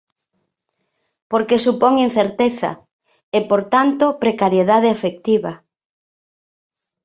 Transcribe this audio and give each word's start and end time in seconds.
Porque 1.31 1.63
supón 1.65 1.93
incerteza 2.07 2.71
e 3.37 3.39
por 3.49 3.61
tanto 3.73 4.05
precariedade 4.23 4.89
afectiva. 4.95 5.51